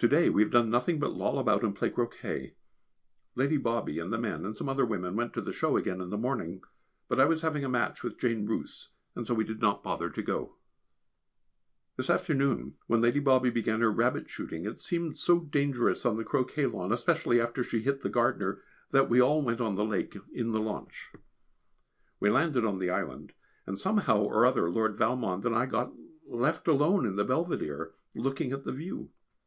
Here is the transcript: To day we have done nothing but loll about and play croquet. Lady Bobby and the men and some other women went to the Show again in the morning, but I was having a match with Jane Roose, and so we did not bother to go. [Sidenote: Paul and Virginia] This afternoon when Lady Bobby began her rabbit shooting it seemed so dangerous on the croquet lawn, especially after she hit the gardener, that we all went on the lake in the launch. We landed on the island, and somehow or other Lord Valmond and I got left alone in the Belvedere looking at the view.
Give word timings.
To 0.00 0.06
day 0.06 0.30
we 0.30 0.42
have 0.42 0.52
done 0.52 0.70
nothing 0.70 1.00
but 1.00 1.12
loll 1.14 1.40
about 1.40 1.64
and 1.64 1.74
play 1.74 1.90
croquet. 1.90 2.54
Lady 3.34 3.56
Bobby 3.56 3.98
and 3.98 4.12
the 4.12 4.16
men 4.16 4.44
and 4.44 4.56
some 4.56 4.68
other 4.68 4.86
women 4.86 5.16
went 5.16 5.32
to 5.32 5.40
the 5.40 5.50
Show 5.52 5.76
again 5.76 6.00
in 6.00 6.10
the 6.10 6.16
morning, 6.16 6.62
but 7.08 7.18
I 7.18 7.24
was 7.24 7.40
having 7.40 7.64
a 7.64 7.68
match 7.68 8.04
with 8.04 8.16
Jane 8.20 8.46
Roose, 8.46 8.90
and 9.16 9.26
so 9.26 9.34
we 9.34 9.42
did 9.42 9.60
not 9.60 9.82
bother 9.82 10.08
to 10.08 10.22
go. 10.22 10.54
[Sidenote: 10.54 10.56
Paul 10.76 10.76
and 10.78 11.96
Virginia] 11.96 11.96
This 11.96 12.10
afternoon 12.54 12.74
when 12.86 13.00
Lady 13.00 13.18
Bobby 13.18 13.50
began 13.50 13.80
her 13.80 13.90
rabbit 13.90 14.30
shooting 14.30 14.64
it 14.66 14.78
seemed 14.78 15.18
so 15.18 15.40
dangerous 15.40 16.06
on 16.06 16.16
the 16.16 16.22
croquet 16.22 16.66
lawn, 16.66 16.92
especially 16.92 17.40
after 17.40 17.64
she 17.64 17.80
hit 17.80 18.02
the 18.02 18.08
gardener, 18.08 18.62
that 18.92 19.10
we 19.10 19.20
all 19.20 19.42
went 19.42 19.60
on 19.60 19.74
the 19.74 19.84
lake 19.84 20.16
in 20.32 20.52
the 20.52 20.60
launch. 20.60 21.10
We 22.20 22.30
landed 22.30 22.64
on 22.64 22.78
the 22.78 22.90
island, 22.90 23.32
and 23.66 23.76
somehow 23.76 24.20
or 24.20 24.46
other 24.46 24.70
Lord 24.70 24.96
Valmond 24.96 25.44
and 25.44 25.56
I 25.56 25.66
got 25.66 25.92
left 26.28 26.68
alone 26.68 27.04
in 27.04 27.16
the 27.16 27.24
Belvedere 27.24 27.94
looking 28.14 28.52
at 28.52 28.62
the 28.62 28.70
view. 28.70 29.10